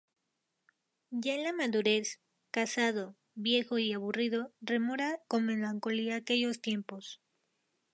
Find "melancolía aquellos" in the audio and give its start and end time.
5.45-6.59